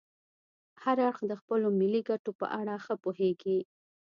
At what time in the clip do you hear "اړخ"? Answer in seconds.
1.07-1.17